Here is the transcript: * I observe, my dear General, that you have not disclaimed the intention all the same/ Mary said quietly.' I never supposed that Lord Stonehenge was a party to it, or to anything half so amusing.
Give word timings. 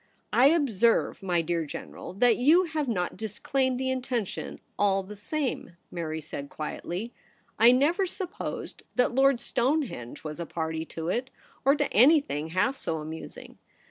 * 0.17 0.33
I 0.33 0.47
observe, 0.47 1.21
my 1.21 1.43
dear 1.43 1.63
General, 1.67 2.13
that 2.13 2.35
you 2.37 2.63
have 2.63 2.87
not 2.87 3.15
disclaimed 3.17 3.79
the 3.79 3.91
intention 3.91 4.59
all 4.79 5.03
the 5.03 5.15
same/ 5.15 5.77
Mary 5.91 6.19
said 6.19 6.49
quietly.' 6.49 7.13
I 7.59 7.71
never 7.71 8.07
supposed 8.07 8.81
that 8.95 9.13
Lord 9.13 9.39
Stonehenge 9.39 10.23
was 10.23 10.39
a 10.39 10.47
party 10.47 10.85
to 10.85 11.09
it, 11.09 11.29
or 11.63 11.75
to 11.75 11.85
anything 11.93 12.47
half 12.47 12.77
so 12.77 12.97
amusing. 12.97 13.59